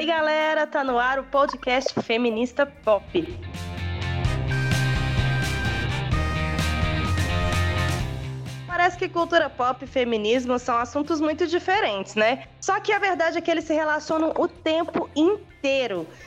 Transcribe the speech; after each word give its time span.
aí, 0.00 0.06
galera? 0.06 0.66
Tá 0.66 0.82
no 0.82 0.98
ar 0.98 1.18
o 1.18 1.24
podcast 1.24 1.92
Feminista 2.02 2.64
Pop. 2.64 3.04
Parece 8.66 8.96
que 8.96 9.10
cultura 9.10 9.50
pop 9.50 9.84
e 9.84 9.86
feminismo 9.86 10.58
são 10.58 10.78
assuntos 10.78 11.20
muito 11.20 11.46
diferentes, 11.46 12.14
né? 12.14 12.44
Só 12.62 12.80
que 12.80 12.92
a 12.92 12.98
verdade 12.98 13.36
é 13.36 13.40
que 13.42 13.50
eles 13.50 13.64
se 13.64 13.74
relacionam 13.74 14.32
o 14.38 14.48
tempo 14.48 15.10
inteiro. 15.14 15.40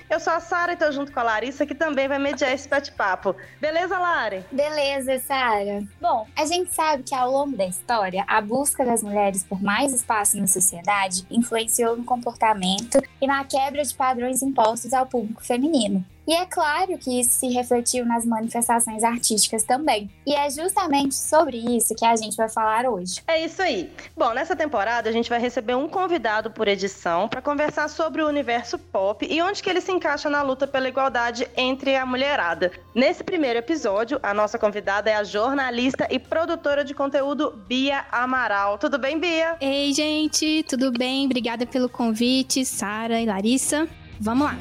Eu 0.10 0.20
sou 0.20 0.34
a 0.34 0.40
Sara 0.40 0.74
e 0.74 0.78
tô 0.78 0.92
junto 0.92 1.12
com 1.12 1.20
a 1.20 1.24
Larissa, 1.24 1.66
que 1.66 1.74
também 1.74 2.08
vai 2.08 2.20
mediar 2.20 2.54
esse 2.54 2.68
bate-papo. 2.68 3.36
Beleza, 3.60 3.98
Lari? 3.98 4.44
Beleza, 4.52 5.20
Sara. 5.20 5.84
Bom, 6.00 6.28
a 6.36 6.46
gente 6.46 6.74
sabe 6.74 7.04
que 7.04 7.16
ao 7.16 7.32
longo 7.32 7.58
da 7.58 7.66
história, 7.66 8.24
a 8.28 8.40
busca 8.42 8.86
das 8.86 9.02
mulheres 9.02 9.44
por 9.44 9.62
mais 9.62 9.94
espaço 9.94 10.38
na 10.38 10.48
sociedade 10.48 11.26
influenciou 11.32 11.98
no 11.98 12.04
comportamento 12.04 13.02
e 13.20 13.28
na 13.28 13.44
quebra 13.44 13.84
de 13.84 13.94
padrões 13.96 14.42
impostos 14.42 14.94
ao 14.94 15.06
público 15.06 15.44
feminino. 15.44 16.06
E 16.26 16.34
é 16.34 16.46
claro 16.46 16.98
que 16.98 17.20
isso 17.20 17.32
se 17.32 17.50
refletiu 17.50 18.06
nas 18.06 18.26
manifestações 18.26 19.04
artísticas 19.04 19.64
também. 19.64 20.10
E 20.26 20.34
é 20.34 20.50
justamente 20.50 21.16
sobre 21.16 21.58
isso 21.58 21.94
que 21.96 22.06
a 22.06 22.16
gente 22.16 22.38
vai 22.38 22.48
falar 22.48 22.86
hoje. 22.86 23.22
É 23.28 23.44
isso 23.44 23.62
aí. 23.62 23.92
Bom, 24.16 24.34
nessa 24.34 24.56
temporada 24.56 25.10
a 25.10 25.12
gente 25.12 25.30
vai 25.30 25.40
receber 25.40 25.76
um 25.76 25.90
convidado 25.90 26.50
por 26.50 26.68
edição 26.70 27.28
para 27.28 27.42
conversar 27.42 27.90
sobre 27.90 28.22
o 28.22 28.28
universo 28.28 28.80
pop 28.80 29.23
e 29.30 29.42
onde 29.42 29.62
que 29.62 29.70
ele 29.70 29.82
se 29.82 29.92
encaixa 29.92 30.30
na 30.30 30.42
luta 30.42 30.68
pela 30.68 30.88
igualdade 30.88 31.48
entre 31.56 31.96
a 31.96 32.06
mulherada. 32.06 32.72
Nesse 32.94 33.24
primeiro 33.24 33.60
episódio, 33.60 34.20
a 34.24 34.34
nossa 34.34 34.58
convidada 34.58 35.10
é 35.10 35.16
a 35.16 35.24
jornalista 35.24 36.08
e 36.10 36.20
produtora 36.20 36.84
de 36.84 36.94
conteúdo 36.94 37.52
Bia 37.68 38.06
Amaral. 38.12 38.78
Tudo 38.78 38.98
bem, 38.98 39.20
Bia? 39.20 39.58
Ei, 39.60 39.94
gente, 39.94 40.64
tudo 40.68 40.92
bem? 40.92 41.26
Obrigada 41.26 41.66
pelo 41.66 41.90
convite, 41.90 42.66
Sara 42.66 43.22
e 43.22 43.26
Larissa. 43.26 43.88
Vamos 44.20 44.48
lá. 44.48 44.58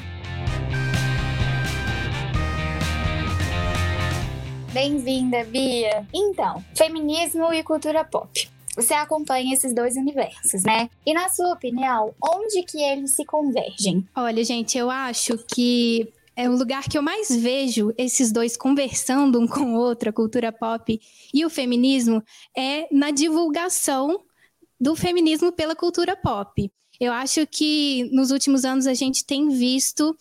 Bem-vinda, 4.73 5.43
Bia! 5.43 6.07
Então, 6.11 6.63
feminismo 6.75 7.53
e 7.53 7.61
cultura 7.61 8.03
pop. 8.03 8.52
Você 8.75 8.93
acompanha 8.93 9.53
esses 9.53 9.73
dois 9.73 9.95
universos, 9.95 10.63
né? 10.63 10.89
E 11.05 11.13
na 11.13 11.29
sua 11.29 11.53
opinião, 11.53 12.13
onde 12.23 12.63
que 12.63 12.81
eles 12.81 13.15
se 13.15 13.23
convergem? 13.25 14.07
Olha, 14.15 14.43
gente, 14.43 14.77
eu 14.77 14.89
acho 14.89 15.37
que 15.47 16.11
é 16.35 16.49
o 16.49 16.55
lugar 16.55 16.89
que 16.89 16.97
eu 16.97 17.01
mais 17.01 17.29
vejo 17.29 17.93
esses 17.97 18.31
dois 18.31 18.57
conversando 18.57 19.39
um 19.39 19.47
com 19.47 19.75
o 19.75 19.79
outro, 19.79 20.09
a 20.09 20.13
cultura 20.13 20.51
pop 20.51 20.99
e 21.33 21.45
o 21.45 21.49
feminismo, 21.49 22.23
é 22.57 22.87
na 22.91 23.11
divulgação 23.11 24.19
do 24.79 24.95
feminismo 24.95 25.51
pela 25.51 25.75
cultura 25.75 26.15
pop. 26.15 26.71
Eu 26.99 27.11
acho 27.13 27.45
que 27.45 28.09
nos 28.11 28.31
últimos 28.31 28.65
anos 28.65 28.87
a 28.87 28.93
gente 28.93 29.25
tem 29.25 29.49
visto 29.49 30.15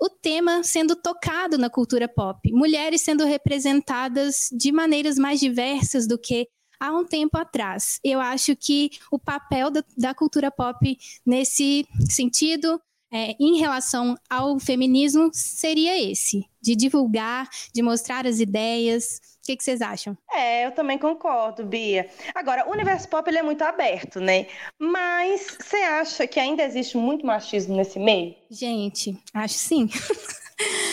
o 0.00 0.08
tema 0.08 0.62
sendo 0.62 0.94
tocado 0.94 1.56
na 1.56 1.70
cultura 1.70 2.06
pop, 2.06 2.52
mulheres 2.52 3.00
sendo 3.00 3.24
representadas 3.24 4.48
de 4.52 4.70
maneiras 4.70 5.18
mais 5.18 5.40
diversas 5.40 6.06
do 6.06 6.18
que 6.18 6.48
há 6.80 6.90
um 6.90 7.04
tempo 7.04 7.36
atrás. 7.38 7.98
Eu 8.02 8.20
acho 8.20 8.54
que 8.56 8.90
o 9.10 9.18
papel 9.18 9.70
da, 9.70 9.84
da 9.96 10.14
cultura 10.14 10.50
pop 10.50 10.98
nesse 11.24 11.86
sentido, 12.08 12.80
é, 13.12 13.34
em 13.40 13.58
relação 13.58 14.16
ao 14.28 14.58
feminismo, 14.58 15.30
seria 15.32 15.98
esse: 16.10 16.44
de 16.60 16.74
divulgar, 16.74 17.48
de 17.72 17.82
mostrar 17.82 18.26
as 18.26 18.40
ideias, 18.40 19.20
o 19.42 19.46
que, 19.46 19.56
que, 19.56 19.62
vocês 19.62 19.80
acham? 19.80 20.18
É, 20.32 20.66
eu 20.66 20.72
também 20.72 20.98
concordo, 20.98 21.64
Bia. 21.64 22.10
Agora, 22.34 22.68
o 22.68 22.72
universo 22.72 23.08
pop 23.08 23.28
ele 23.30 23.38
é 23.38 23.42
muito 23.42 23.62
aberto, 23.62 24.18
né? 24.18 24.48
Mas 24.76 25.56
você 25.60 25.76
acha 25.76 26.26
que 26.26 26.40
ainda 26.40 26.64
existe 26.64 26.96
muito 26.96 27.24
machismo 27.24 27.76
nesse 27.76 27.98
meio? 27.98 28.34
Gente, 28.50 29.16
acho 29.32 29.54
sim. 29.54 29.88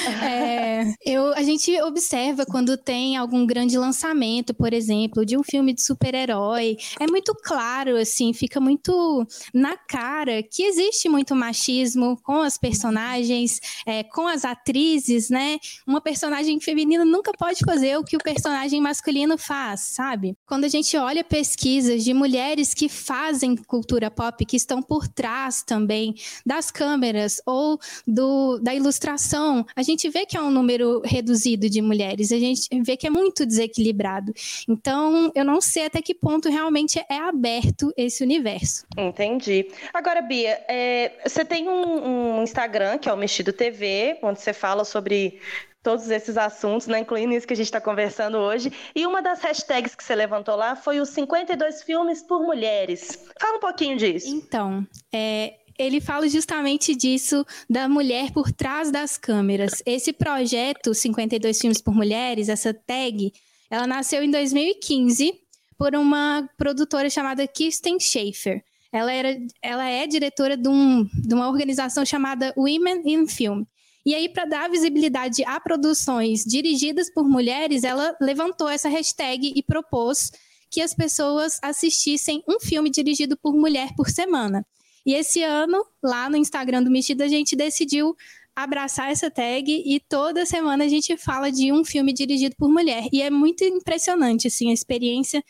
É, 0.24 0.94
eu, 1.06 1.34
a 1.34 1.44
gente 1.44 1.80
observa 1.82 2.46
quando 2.46 2.78
tem 2.78 3.18
algum 3.18 3.46
grande 3.46 3.78
lançamento, 3.78 4.54
por 4.54 4.74
exemplo, 4.74 5.26
de 5.26 5.38
um 5.38 5.44
filme 5.44 5.74
de 5.74 5.82
super-herói. 5.82 6.78
É 7.00 7.08
muito 7.08 7.36
claro, 7.36 7.98
assim, 7.98 8.34
fica 8.34 8.60
muito 8.60 9.26
na 9.54 9.76
cara 9.76 10.42
que 10.42 10.64
existe 10.64 11.10
muito 11.10 11.36
machismo 11.36 12.18
com 12.24 12.42
as 12.42 12.58
personagens, 12.58 13.60
é, 13.86 14.04
com 14.04 14.28
as 14.28 14.46
atrizes, 14.46 15.30
né? 15.30 15.58
Uma 15.86 16.00
personagem 16.02 16.60
feminina 16.60 17.04
nunca 17.04 17.32
pode 17.38 17.60
fazer 17.66 17.98
o 17.98 18.04
que 18.04 18.16
o 18.16 18.24
personagem 18.24 18.82
masculino 18.82 19.38
faz, 19.38 19.82
sabe? 19.82 20.36
Quando 20.46 20.66
a 20.66 20.70
gente 20.70 20.96
olha 20.98 21.24
pesquisas 21.24 22.04
de 22.04 22.14
mulheres 22.14 22.74
que 22.74 22.88
fazem 22.88 23.56
cultura 23.56 24.10
pop, 24.10 24.46
que 24.46 24.58
estão 24.58 24.82
por 24.82 25.08
trás 25.08 25.64
também 25.64 26.16
das 26.46 26.72
câmeras 26.72 27.42
ou 27.46 27.80
do, 28.08 28.58
da 28.60 28.74
ilustração 28.74 29.66
a 29.76 29.84
gente 29.84 29.93
vê 30.10 30.26
que 30.26 30.38
é 30.38 30.42
um 30.42 30.50
número 30.50 31.02
reduzido 31.04 31.70
de 31.70 31.82
mulheres, 31.82 32.32
a 32.32 32.40
gente 32.40 32.68
vê 32.84 32.98
que 32.98 33.08
é 33.08 33.10
muito 33.10 33.46
desequilibrado. 33.46 34.34
Então, 34.68 35.32
eu 35.36 35.46
não 35.46 35.62
sei 35.62 35.86
até 35.86 36.02
que 36.02 36.14
ponto 36.14 36.50
realmente 36.50 37.00
é 37.10 37.18
aberto 37.18 37.94
esse 37.96 38.24
universo. 38.24 38.86
Entendi. 38.98 39.68
Agora, 39.94 40.22
Bia, 40.22 40.64
é, 40.68 41.12
você 41.26 41.46
tem 41.46 41.68
um, 41.70 42.40
um 42.40 42.44
Instagram, 42.44 42.98
que 42.98 43.10
é 43.10 43.14
o 43.14 43.18
Mexido 43.18 43.54
TV, 43.54 44.18
onde 44.22 44.42
você 44.42 44.54
fala 44.54 44.84
sobre 44.84 45.40
todos 45.84 46.10
esses 46.10 46.38
assuntos, 46.38 46.88
né, 46.88 47.00
incluindo 47.00 47.34
isso 47.34 47.46
que 47.46 47.54
a 47.54 47.56
gente 47.58 47.66
está 47.66 47.82
conversando 47.82 48.38
hoje. 48.38 48.72
E 48.96 49.06
uma 49.06 49.22
das 49.22 49.42
hashtags 49.42 49.94
que 49.94 50.04
você 50.04 50.16
levantou 50.16 50.56
lá 50.56 50.76
foi 50.78 51.00
os 51.02 51.10
52 51.10 51.84
filmes 51.84 52.24
por 52.24 52.42
mulheres. 52.42 53.20
Fala 53.40 53.58
um 53.58 53.60
pouquinho 53.60 53.98
disso. 53.98 54.28
Então, 54.30 54.88
é, 55.14 55.56
ele 55.78 56.00
fala 56.00 56.28
justamente 56.28 56.96
disso 56.96 57.46
da 57.70 57.88
mulher 57.88 58.32
por 58.32 58.52
trás 58.52 58.92
das 58.92 59.18
câmeras. 59.18 59.82
Esse 59.86 60.14
projeto 60.14 60.94
52 60.94 61.60
filmes 61.60 61.82
por 61.82 61.94
mulheres, 61.94 62.50
essa 62.50 62.74
tag, 62.74 63.32
ela 63.70 63.88
nasceu 63.88 64.24
em 64.24 64.30
2015 64.30 65.34
por 65.78 65.96
uma 65.96 66.48
produtora 66.58 67.10
chamada 67.10 67.48
Kirsten 67.48 68.00
Schaefer. 68.00 68.64
Ela, 68.92 69.12
era, 69.12 69.38
ela 69.62 69.90
é 69.90 70.06
diretora 70.06 70.56
de, 70.56 70.70
um, 70.70 71.10
de 71.12 71.34
uma 71.34 71.50
organização 71.50 72.06
chamada 72.06 72.54
Women 72.56 73.02
in 73.06 73.28
Film. 73.28 73.64
E 74.06 74.14
aí, 74.14 74.30
para 74.30 74.46
dar 74.46 74.70
visibilidade 74.70 75.44
a 75.46 75.60
produções 75.60 76.44
dirigidas 76.44 77.12
por 77.12 77.28
mulheres, 77.28 77.84
ela 77.84 78.16
levantou 78.22 78.70
essa 78.70 78.90
hashtag 78.90 79.54
e 79.56 79.64
propôs 79.64 80.32
que 80.70 80.82
as 80.82 80.94
pessoas 80.94 81.60
assistissem 81.62 82.44
um 82.48 82.60
filme 82.60 82.90
dirigido 82.90 83.38
por 83.38 83.54
mulher 83.54 83.96
por 83.96 84.10
semana. 84.10 84.66
E 85.06 85.14
esse 85.14 85.44
ano, 85.44 85.86
lá 86.02 86.30
no 86.30 86.38
Instagram 86.38 86.84
do 86.84 86.92
Mexida, 86.92 87.26
a 87.26 87.28
gente 87.28 87.56
decidiu 87.56 88.16
abraçar 88.56 89.12
essa 89.12 89.32
tag 89.32 89.84
e 89.86 90.00
toda 90.00 90.46
semana 90.46 90.86
a 90.86 90.88
gente 90.88 91.18
fala 91.18 91.52
de 91.52 91.72
um 91.72 91.84
filme 91.84 92.14
dirigido 92.14 92.56
por 92.56 92.70
mulher. 92.70 93.08
E 93.12 93.22
é 93.22 93.30
muito 93.30 93.64
impressionante, 93.64 94.48
assim, 94.48 94.70
a 94.70 94.74
experiência 94.74 95.44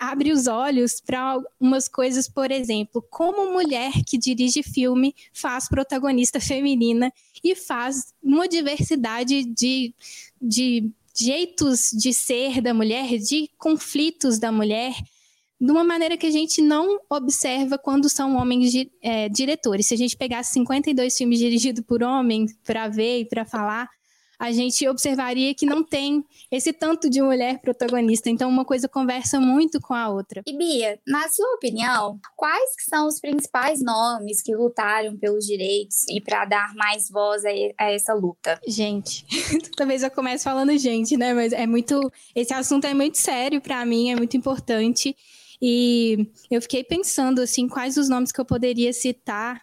abre 0.00 0.32
os 0.32 0.46
olhos 0.46 0.98
para 0.98 1.38
umas 1.60 1.86
coisas, 1.86 2.26
por 2.26 2.50
exemplo, 2.50 3.04
como 3.10 3.52
mulher 3.52 3.92
que 4.06 4.16
dirige 4.16 4.62
filme 4.62 5.14
faz 5.30 5.68
protagonista 5.68 6.40
feminina 6.40 7.12
e 7.44 7.54
faz 7.54 8.14
uma 8.22 8.48
diversidade 8.48 9.44
de, 9.44 9.94
de 10.40 10.90
jeitos 11.14 11.90
de 11.92 12.14
ser 12.14 12.62
da 12.62 12.72
mulher, 12.72 13.18
de 13.18 13.50
conflitos 13.58 14.38
da 14.38 14.50
mulher 14.50 14.94
de 15.60 15.70
uma 15.70 15.84
maneira 15.84 16.16
que 16.16 16.26
a 16.26 16.30
gente 16.30 16.62
não 16.62 16.98
observa 17.10 17.76
quando 17.76 18.08
são 18.08 18.36
homens 18.36 18.72
é, 19.02 19.28
diretores. 19.28 19.86
Se 19.86 19.94
a 19.94 19.98
gente 19.98 20.16
pegasse 20.16 20.54
52 20.54 21.16
filmes 21.16 21.38
dirigidos 21.38 21.84
por 21.84 22.02
homens 22.02 22.56
para 22.64 22.88
ver 22.88 23.20
e 23.20 23.24
para 23.26 23.44
falar, 23.44 23.88
a 24.40 24.50
gente 24.52 24.88
observaria 24.88 25.54
que 25.54 25.66
não 25.66 25.84
tem 25.84 26.24
esse 26.50 26.72
tanto 26.72 27.10
de 27.10 27.20
mulher 27.20 27.60
protagonista. 27.60 28.30
Então, 28.30 28.48
uma 28.48 28.64
coisa 28.64 28.88
conversa 28.88 29.38
muito 29.38 29.78
com 29.82 29.92
a 29.92 30.08
outra. 30.08 30.42
E 30.46 30.56
Bia, 30.56 30.98
na 31.06 31.28
sua 31.28 31.54
opinião, 31.56 32.18
quais 32.34 32.70
são 32.88 33.06
os 33.06 33.20
principais 33.20 33.82
nomes 33.82 34.40
que 34.40 34.56
lutaram 34.56 35.14
pelos 35.18 35.44
direitos 35.44 36.08
e 36.08 36.22
para 36.22 36.46
dar 36.46 36.74
mais 36.74 37.10
voz 37.10 37.44
a, 37.44 37.50
a 37.78 37.92
essa 37.92 38.14
luta? 38.14 38.58
Gente, 38.66 39.26
talvez 39.76 40.02
eu 40.02 40.10
comece 40.10 40.42
falando 40.42 40.74
gente, 40.78 41.18
né? 41.18 41.34
Mas 41.34 41.52
é 41.52 41.66
muito, 41.66 42.10
esse 42.34 42.54
assunto 42.54 42.86
é 42.86 42.94
muito 42.94 43.18
sério 43.18 43.60
para 43.60 43.84
mim, 43.84 44.10
é 44.10 44.16
muito 44.16 44.38
importante. 44.38 45.14
E 45.60 46.30
eu 46.50 46.60
fiquei 46.62 46.82
pensando 46.82 47.40
assim, 47.40 47.68
quais 47.68 47.96
os 47.96 48.08
nomes 48.08 48.32
que 48.32 48.40
eu 48.40 48.44
poderia 48.44 48.92
citar. 48.92 49.60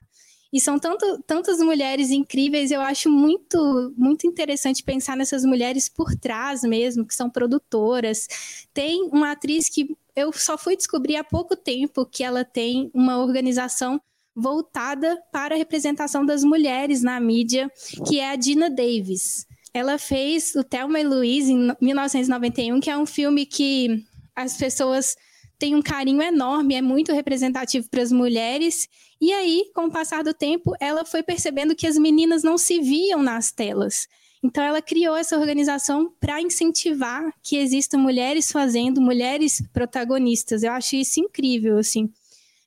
E 0.51 0.61
são 0.61 0.79
tanto, 0.79 1.21
tantas 1.27 1.59
mulheres 1.59 2.09
incríveis, 2.09 2.71
eu 2.71 2.81
acho 2.81 3.09
muito, 3.09 3.93
muito 3.97 4.25
interessante 4.25 4.83
pensar 4.83 5.17
nessas 5.17 5.43
mulheres 5.43 5.89
por 5.89 6.15
trás 6.15 6.61
mesmo, 6.61 7.05
que 7.05 7.13
são 7.13 7.29
produtoras. 7.29 8.27
Tem 8.73 9.03
uma 9.11 9.31
atriz 9.31 9.67
que 9.67 9.95
eu 10.15 10.31
só 10.31 10.57
fui 10.57 10.75
descobrir 10.77 11.17
há 11.17 11.23
pouco 11.23 11.55
tempo 11.55 12.05
que 12.05 12.23
ela 12.23 12.45
tem 12.45 12.89
uma 12.93 13.17
organização 13.17 14.01
voltada 14.35 15.21
para 15.31 15.55
a 15.55 15.57
representação 15.57 16.25
das 16.25 16.43
mulheres 16.43 17.01
na 17.01 17.19
mídia, 17.19 17.71
que 18.07 18.19
é 18.19 18.29
a 18.29 18.35
Dina 18.35 18.69
Davis. 18.69 19.47
Ela 19.73 19.97
fez 19.97 20.55
o 20.55 20.63
Thelma 20.63 20.99
e 20.99 21.03
Louise 21.03 21.51
em 21.51 21.75
1991, 21.81 22.79
que 22.79 22.89
é 22.89 22.97
um 22.97 23.05
filme 23.05 23.45
que 23.45 24.05
as 24.35 24.55
pessoas 24.55 25.15
tem 25.59 25.75
um 25.75 25.81
carinho 25.81 26.21
enorme, 26.21 26.75
é 26.75 26.81
muito 26.81 27.13
representativo 27.13 27.89
para 27.89 28.01
as 28.01 28.11
mulheres. 28.11 28.87
E 29.19 29.33
aí, 29.33 29.69
com 29.73 29.85
o 29.85 29.91
passar 29.91 30.23
do 30.23 30.33
tempo, 30.33 30.73
ela 30.79 31.03
foi 31.03 31.23
percebendo 31.23 31.75
que 31.75 31.87
as 31.87 31.97
meninas 31.97 32.43
não 32.43 32.57
se 32.57 32.79
viam 32.79 33.23
nas 33.23 33.51
telas. 33.51 34.07
Então, 34.43 34.63
ela 34.63 34.81
criou 34.81 35.15
essa 35.15 35.37
organização 35.37 36.13
para 36.19 36.41
incentivar 36.41 37.33
que 37.41 37.57
existam 37.57 37.97
mulheres 37.97 38.51
fazendo, 38.51 39.01
mulheres 39.01 39.63
protagonistas. 39.73 40.61
Eu 40.61 40.71
acho 40.73 40.95
isso 40.95 41.19
incrível, 41.19 41.77
assim. 41.77 42.09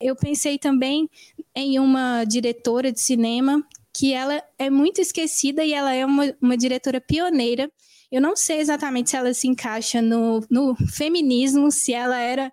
Eu 0.01 0.17
pensei 0.17 0.59
também 0.59 1.09
em 1.55 1.79
uma 1.79 2.25
diretora 2.25 2.91
de 2.91 3.01
cinema 3.01 3.65
que 3.93 4.13
ela 4.13 4.43
é 4.59 4.71
muito 4.71 5.01
esquecida 5.01 5.65
e 5.65 5.73
ela 5.73 5.93
é 5.93 6.05
uma, 6.05 6.35
uma 6.41 6.57
diretora 6.57 7.01
pioneira. 7.01 7.71
Eu 8.11 8.21
não 8.21 8.35
sei 8.35 8.59
exatamente 8.59 9.11
se 9.11 9.17
ela 9.17 9.33
se 9.33 9.47
encaixa 9.47 10.03
no, 10.03 10.45
no 10.51 10.75
feminismo, 10.89 11.71
se 11.71 11.93
ela 11.93 12.19
era 12.19 12.53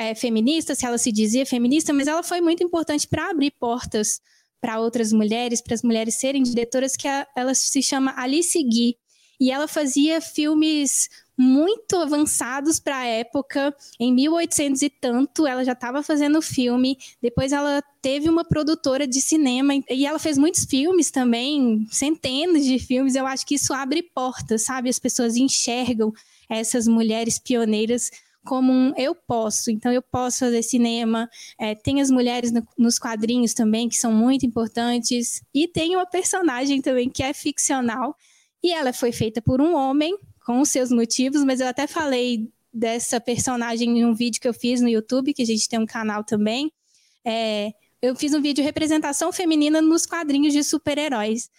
é, 0.00 0.14
feminista, 0.14 0.74
se 0.74 0.86
ela 0.86 0.96
se 0.96 1.12
dizia 1.12 1.44
feminista, 1.44 1.92
mas 1.92 2.08
ela 2.08 2.22
foi 2.22 2.40
muito 2.40 2.64
importante 2.64 3.06
para 3.06 3.28
abrir 3.28 3.50
portas 3.50 4.18
para 4.58 4.80
outras 4.80 5.12
mulheres, 5.12 5.60
para 5.60 5.74
as 5.74 5.82
mulheres 5.82 6.14
serem 6.14 6.42
diretoras, 6.42 6.96
que 6.96 7.06
a, 7.06 7.26
ela 7.36 7.54
se 7.54 7.82
chama 7.82 8.14
Alice 8.16 8.58
Guy. 8.62 8.96
E 9.38 9.50
ela 9.50 9.66
fazia 9.66 10.20
filmes 10.20 11.08
muito 11.36 11.96
avançados 11.96 12.78
para 12.78 12.98
a 12.98 13.06
época. 13.06 13.74
Em 13.98 14.12
1800 14.12 14.82
e 14.82 14.90
tanto, 14.90 15.46
ela 15.46 15.64
já 15.64 15.72
estava 15.72 16.02
fazendo 16.02 16.42
filme. 16.42 16.98
Depois 17.22 17.52
ela 17.52 17.82
teve 18.02 18.28
uma 18.28 18.44
produtora 18.44 19.06
de 19.06 19.20
cinema 19.20 19.72
e 19.88 20.04
ela 20.04 20.18
fez 20.18 20.36
muitos 20.36 20.64
filmes 20.64 21.10
também, 21.10 21.86
centenas 21.90 22.64
de 22.64 22.78
filmes. 22.78 23.14
Eu 23.14 23.26
acho 23.26 23.46
que 23.46 23.54
isso 23.54 23.72
abre 23.72 24.02
portas, 24.02 24.62
sabe? 24.62 24.90
As 24.90 24.98
pessoas 24.98 25.36
enxergam 25.36 26.12
essas 26.48 26.86
mulheres 26.86 27.38
pioneiras 27.38 28.10
como 28.44 28.72
um 28.72 28.92
eu 28.96 29.14
posso, 29.14 29.70
então 29.70 29.92
eu 29.92 30.02
posso 30.02 30.40
fazer 30.40 30.62
cinema. 30.62 31.28
É, 31.58 31.74
tem 31.74 32.00
as 32.00 32.10
mulheres 32.10 32.50
no, 32.52 32.66
nos 32.76 32.98
quadrinhos 32.98 33.54
também, 33.54 33.88
que 33.88 33.96
são 33.96 34.12
muito 34.12 34.46
importantes, 34.46 35.42
e 35.54 35.68
tem 35.68 35.96
uma 35.96 36.06
personagem 36.06 36.80
também 36.80 37.08
que 37.08 37.22
é 37.22 37.32
ficcional, 37.32 38.16
e 38.62 38.72
ela 38.72 38.92
foi 38.92 39.12
feita 39.12 39.40
por 39.40 39.60
um 39.60 39.74
homem, 39.74 40.16
com 40.44 40.60
os 40.60 40.68
seus 40.70 40.90
motivos, 40.90 41.44
mas 41.44 41.60
eu 41.60 41.68
até 41.68 41.86
falei 41.86 42.50
dessa 42.72 43.20
personagem 43.20 43.98
em 43.98 44.04
um 44.04 44.14
vídeo 44.14 44.40
que 44.40 44.48
eu 44.48 44.54
fiz 44.54 44.80
no 44.80 44.88
YouTube, 44.88 45.34
que 45.34 45.42
a 45.42 45.46
gente 45.46 45.68
tem 45.68 45.78
um 45.78 45.86
canal 45.86 46.24
também. 46.24 46.72
É, 47.24 47.72
eu 48.00 48.16
fiz 48.16 48.32
um 48.32 48.40
vídeo 48.40 48.56
de 48.56 48.62
representação 48.62 49.32
feminina 49.32 49.82
nos 49.82 50.06
quadrinhos 50.06 50.52
de 50.52 50.64
super-heróis. 50.64 51.50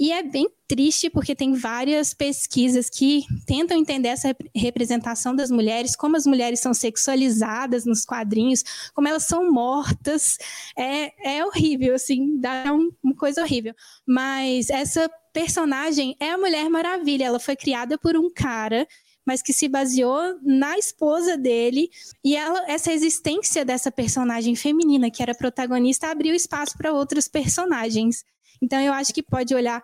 E 0.00 0.12
é 0.12 0.22
bem 0.22 0.48
triste 0.66 1.10
porque 1.10 1.34
tem 1.34 1.52
várias 1.52 2.14
pesquisas 2.14 2.88
que 2.88 3.26
tentam 3.46 3.76
entender 3.76 4.08
essa 4.08 4.34
representação 4.56 5.36
das 5.36 5.50
mulheres, 5.50 5.94
como 5.94 6.16
as 6.16 6.24
mulheres 6.24 6.58
são 6.58 6.72
sexualizadas 6.72 7.84
nos 7.84 8.06
quadrinhos, 8.06 8.64
como 8.94 9.06
elas 9.06 9.24
são 9.24 9.52
mortas. 9.52 10.38
É, 10.74 11.36
é 11.36 11.44
horrível, 11.44 11.94
assim, 11.94 12.40
dá 12.40 12.72
uma 12.72 13.14
coisa 13.14 13.42
horrível. 13.42 13.74
Mas 14.06 14.70
essa 14.70 15.06
personagem 15.34 16.16
é 16.18 16.30
a 16.30 16.38
Mulher 16.38 16.70
Maravilha. 16.70 17.26
Ela 17.26 17.38
foi 17.38 17.54
criada 17.54 17.98
por 17.98 18.16
um 18.16 18.30
cara 18.32 18.88
mas 19.26 19.42
que 19.42 19.52
se 19.52 19.68
baseou 19.68 20.38
na 20.42 20.78
esposa 20.78 21.36
dele 21.36 21.90
e 22.24 22.34
ela, 22.34 22.64
essa 22.66 22.90
existência 22.90 23.64
dessa 23.66 23.92
personagem 23.92 24.56
feminina 24.56 25.10
que 25.10 25.22
era 25.22 25.34
protagonista 25.34 26.10
abriu 26.10 26.34
espaço 26.34 26.76
para 26.76 26.92
outros 26.92 27.28
personagens. 27.28 28.24
Então, 28.60 28.80
eu 28.80 28.92
acho 28.92 29.12
que 29.12 29.22
pode 29.22 29.54
olhar 29.54 29.82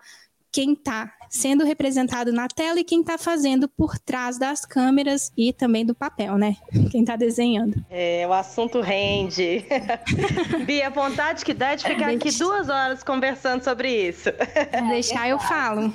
quem 0.57 0.73
está 0.73 1.13
sendo 1.29 1.63
representado 1.63 2.31
na 2.31 2.47
tela 2.47 2.79
e 2.79 2.83
quem 2.83 3.01
está 3.01 3.15
fazendo 3.15 3.69
por 3.69 3.99
trás 3.99 4.39
das 4.39 4.65
câmeras 4.65 5.31
e 5.37 5.53
também 5.53 5.85
do 5.85 5.93
papel, 5.93 6.35
né? 6.35 6.55
Quem 6.89 7.01
está 7.01 7.15
desenhando. 7.15 7.85
É, 7.91 8.25
o 8.27 8.33
assunto 8.33 8.81
rende. 8.81 9.63
Bia, 10.65 10.89
vontade 10.89 11.45
que 11.45 11.53
dá 11.53 11.75
de 11.75 11.83
ficar 11.83 12.09
aqui 12.09 12.31
duas 12.31 12.69
horas 12.69 13.03
conversando 13.03 13.63
sobre 13.63 14.07
isso. 14.07 14.29
Deixar 14.89 15.29
eu 15.29 15.37
falo. 15.37 15.93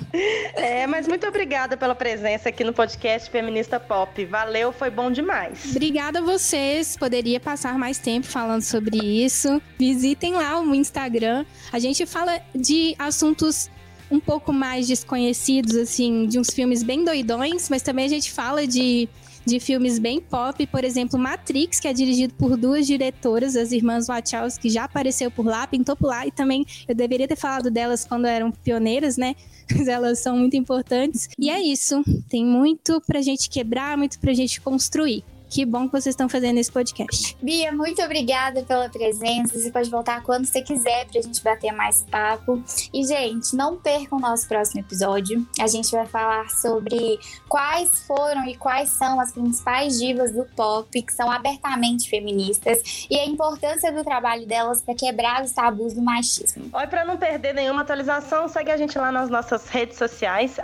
É, 0.55 0.87
mas 0.87 1.09
muito 1.09 1.27
obrigada 1.27 1.75
pela 1.75 1.93
presença 1.93 2.47
aqui 2.47 2.63
no 2.63 2.71
podcast 2.71 3.29
Feminista 3.29 3.81
Pop. 3.81 4.23
Valeu, 4.23 4.71
foi 4.71 4.89
bom 4.89 5.11
demais. 5.11 5.71
Obrigada 5.71 6.19
a 6.19 6.21
vocês. 6.21 6.95
Poderia 6.95 7.41
passar 7.41 7.77
mais 7.77 7.97
tempo 7.97 8.27
falando 8.27 8.61
sobre 8.61 8.97
isso. 8.97 9.61
Visitem 9.77 10.35
lá 10.35 10.61
o 10.61 10.73
Instagram. 10.73 11.45
A 11.69 11.79
gente 11.79 12.05
fala 12.05 12.39
de 12.55 12.95
assuntos 12.97 13.69
um 14.13 14.19
pouco 14.19 14.53
mais 14.53 14.87
desconhecidos, 14.87 15.75
assim, 15.75 16.27
de 16.27 16.37
uns 16.37 16.51
filmes 16.51 16.83
bem 16.83 17.03
doidões, 17.03 17.67
mas 17.67 17.81
também 17.81 18.05
a 18.05 18.09
gente 18.09 18.31
fala 18.31 18.67
de, 18.67 19.09
de 19.43 19.59
filmes 19.59 19.97
bem 19.97 20.21
pop, 20.21 20.67
por 20.67 20.83
exemplo, 20.83 21.17
Matrix, 21.17 21.79
que 21.79 21.87
é 21.87 21.93
dirigido 21.93 22.31
por 22.35 22.55
duas 22.55 22.85
diretoras, 22.85 23.55
as 23.55 23.71
irmãs 23.71 24.05
Wachowski, 24.05 24.61
que 24.61 24.69
já 24.69 24.83
apareceu 24.83 25.31
por 25.31 25.47
lá, 25.47 25.65
pintou 25.65 25.95
por 25.95 26.07
lá, 26.07 26.27
e 26.27 26.31
também 26.31 26.63
eu 26.87 26.93
deveria 26.93 27.27
ter 27.27 27.35
falado 27.35 27.71
delas 27.71 28.05
quando 28.05 28.27
eram 28.27 28.51
pioneiras, 28.51 29.17
né? 29.17 29.35
Mas 29.75 29.87
elas 29.87 30.19
são 30.19 30.37
muito 30.37 30.55
importantes. 30.55 31.27
E 31.39 31.49
é 31.49 31.59
isso. 31.59 32.03
Tem 32.29 32.45
muito 32.45 33.01
pra 33.07 33.19
gente 33.21 33.49
quebrar, 33.49 33.97
muito 33.97 34.19
pra 34.19 34.31
gente 34.33 34.61
construir. 34.61 35.23
Que 35.53 35.65
bom 35.65 35.85
que 35.85 35.91
vocês 35.91 36.13
estão 36.13 36.27
fazendo 36.27 36.57
esse 36.57 36.71
podcast. 36.71 37.37
Bia, 37.39 37.71
muito 37.71 38.01
obrigada 38.01 38.63
pela 38.63 38.89
presença. 38.89 39.53
Você 39.53 39.69
pode 39.69 39.87
voltar 39.87 40.23
quando 40.23 40.45
você 40.47 40.63
quiser 40.63 41.05
pra 41.05 41.21
gente 41.21 41.43
bater 41.43 41.71
mais 41.71 42.03
papo. 42.09 42.63
E, 42.91 43.05
gente, 43.05 43.55
não 43.55 43.77
percam 43.77 44.17
o 44.17 44.21
nosso 44.21 44.47
próximo 44.47 44.81
episódio. 44.81 45.47
A 45.59 45.67
gente 45.67 45.91
vai 45.91 46.07
falar 46.07 46.49
sobre 46.49 47.19
quais 47.47 48.03
foram 48.07 48.47
e 48.47 48.57
quais 48.57 48.89
são 48.89 49.19
as 49.19 49.31
principais 49.31 49.99
divas 49.99 50.31
do 50.31 50.43
pop 50.55 50.89
que 50.89 51.13
são 51.13 51.29
abertamente 51.29 52.09
feministas 52.09 53.05
e 53.07 53.15
a 53.19 53.23
importância 53.27 53.91
do 53.91 54.03
trabalho 54.03 54.47
delas 54.47 54.81
para 54.81 54.95
quebrar 54.95 55.43
os 55.43 55.51
tabus 55.51 55.93
do 55.93 56.01
machismo. 56.01 56.65
Oi, 56.73 56.87
para 56.87 57.05
não 57.05 57.15
perder 57.15 57.53
nenhuma 57.53 57.81
atualização, 57.81 58.47
segue 58.47 58.71
a 58.71 58.77
gente 58.77 58.97
lá 58.97 59.11
nas 59.11 59.29
nossas 59.29 59.67
redes 59.69 59.99
sociais, 59.99 60.57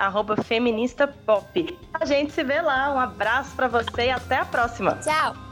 feministapop. 0.44 1.78
A 2.00 2.06
gente 2.06 2.31
se 2.31 2.44
vê 2.44 2.62
lá. 2.62 2.94
Um 2.94 3.00
abraço 3.00 3.56
para 3.56 3.68
você 3.68 4.06
e 4.06 4.12
até 4.12 4.38
a 4.38 4.46
próxima. 4.46 4.96
Tchau! 5.04 5.49